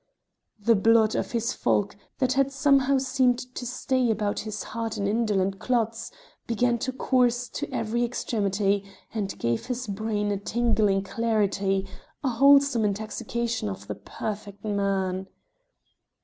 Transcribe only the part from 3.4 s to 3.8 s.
to